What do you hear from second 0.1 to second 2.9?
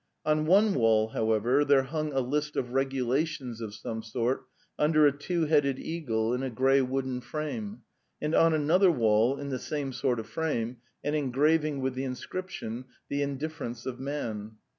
On one wall, how ever, there hung a list of